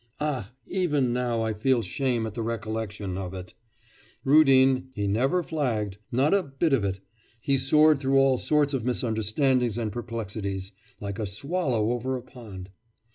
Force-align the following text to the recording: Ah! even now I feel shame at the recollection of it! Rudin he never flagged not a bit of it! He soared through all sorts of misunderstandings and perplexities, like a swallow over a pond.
Ah! 0.19 0.51
even 0.65 1.13
now 1.13 1.43
I 1.43 1.53
feel 1.53 1.83
shame 1.83 2.25
at 2.25 2.33
the 2.33 2.41
recollection 2.41 3.19
of 3.19 3.35
it! 3.35 3.53
Rudin 4.23 4.89
he 4.95 5.05
never 5.07 5.43
flagged 5.43 5.99
not 6.11 6.33
a 6.33 6.41
bit 6.41 6.73
of 6.73 6.83
it! 6.83 7.01
He 7.39 7.59
soared 7.59 7.99
through 7.99 8.17
all 8.17 8.39
sorts 8.39 8.73
of 8.73 8.83
misunderstandings 8.83 9.77
and 9.77 9.91
perplexities, 9.91 10.71
like 10.99 11.19
a 11.19 11.27
swallow 11.27 11.91
over 11.91 12.15
a 12.17 12.23
pond. 12.23 12.71